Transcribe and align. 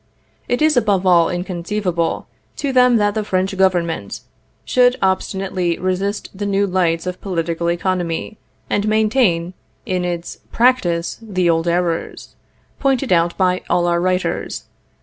It 0.47 0.63
is 0.63 0.75
above 0.75 1.05
all 1.05 1.29
inconceivable 1.29 2.25
to 2.57 2.73
them 2.73 2.95
that 2.95 3.13
the 3.13 3.23
French 3.23 3.55
government... 3.55 4.21
should 4.65 4.97
obstinately 4.99 5.77
resist 5.77 6.31
the 6.33 6.47
new 6.47 6.65
lights 6.65 7.05
of 7.05 7.21
political 7.21 7.69
economy, 7.69 8.39
and 8.67 8.87
maintain 8.87 9.53
in 9.85 10.03
its 10.03 10.39
practice 10.51 11.19
the 11.21 11.51
old 11.51 11.67
errors, 11.67 12.35
pointed 12.79 13.13
out 13.13 13.37
by 13.37 13.61
all 13.69 13.85
our 13.85 14.01
writers.... 14.01 14.63